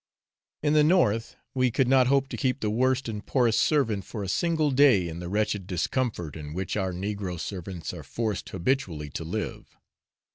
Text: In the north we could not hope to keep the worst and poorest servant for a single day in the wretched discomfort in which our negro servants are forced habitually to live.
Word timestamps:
In 0.63 0.73
the 0.73 0.83
north 0.83 1.35
we 1.53 1.69
could 1.69 1.87
not 1.87 2.07
hope 2.07 2.27
to 2.29 2.35
keep 2.35 2.59
the 2.61 2.71
worst 2.71 3.07
and 3.07 3.23
poorest 3.23 3.59
servant 3.59 4.03
for 4.03 4.23
a 4.23 4.27
single 4.27 4.71
day 4.71 5.07
in 5.07 5.19
the 5.19 5.29
wretched 5.29 5.67
discomfort 5.67 6.35
in 6.35 6.55
which 6.55 6.75
our 6.75 6.91
negro 6.91 7.39
servants 7.39 7.93
are 7.93 8.01
forced 8.01 8.49
habitually 8.49 9.11
to 9.11 9.23
live. 9.23 9.77